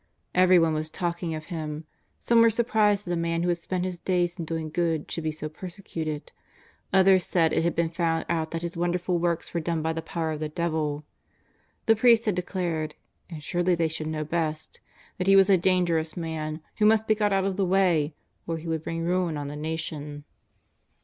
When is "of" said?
1.35-1.45, 10.31-10.39, 17.45-17.55